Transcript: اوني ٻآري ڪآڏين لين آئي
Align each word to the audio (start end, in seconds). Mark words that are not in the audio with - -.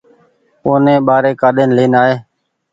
اوني 0.65 0.95
ٻآري 1.07 1.31
ڪآڏين 1.41 1.69
لين 1.77 1.93
آئي 2.03 2.15